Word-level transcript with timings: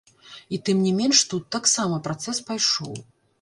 І 0.57 0.59
тым 0.69 0.79
не 0.85 0.93
менш 0.99 1.19
тут 1.33 1.43
таксама 1.57 2.01
працэс 2.09 2.41
пайшоў. 2.49 2.99